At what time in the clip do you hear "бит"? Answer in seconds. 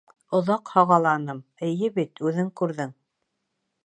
1.99-2.21